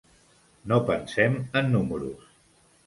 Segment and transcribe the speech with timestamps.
[0.71, 2.29] No pensem en números.